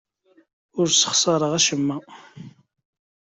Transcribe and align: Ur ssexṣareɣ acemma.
Ur 0.79 0.85
ssexṣareɣ 0.89 1.51
acemma. 1.57 1.97